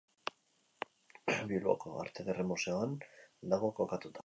[1.51, 2.99] Bilboko Arte Ederren Museoan
[3.55, 4.19] dago kokatua.